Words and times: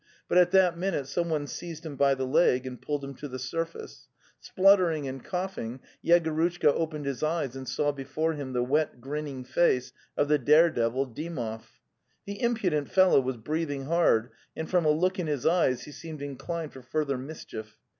But 0.27 0.39
at 0.39 0.49
that 0.49 0.79
minute 0.79 1.05
someone 1.05 1.45
seized 1.45 1.85
him 1.85 1.95
by 1.95 2.15
the 2.15 2.25
leg 2.25 2.65
and 2.65 2.81
pulled 2.81 3.03
him 3.03 3.13
to 3.17 3.27
the 3.27 3.37
surface. 3.37 4.07
Spluttering 4.39 5.07
and 5.07 5.23
cough 5.23 5.59
ing, 5.59 5.79
Yegorushka 6.03 6.65
opened 6.73 7.05
his 7.05 7.21
eyes 7.21 7.55
and 7.55 7.69
saw 7.69 7.91
before 7.91 8.33
him 8.33 8.53
the 8.53 8.63
wet 8.63 8.99
grinning 8.99 9.43
face 9.43 9.93
of 10.17 10.27
the 10.27 10.39
dare 10.39 10.71
devil 10.71 11.05
Dymov. 11.05 11.81
The 12.25 12.41
impudent 12.41 12.89
fellow 12.89 13.19
was 13.21 13.37
breathing 13.37 13.85
hard, 13.85 14.31
and 14.55 14.67
from 14.67 14.85
a 14.85 14.89
look 14.89 15.19
in 15.19 15.27
his 15.27 15.45
eyes 15.45 15.83
he 15.83 15.91
seemed 15.91 16.23
inclined 16.23 16.73
for 16.73 16.81
further 16.81 17.15
mis 17.19 17.45
chief. 17.45 17.77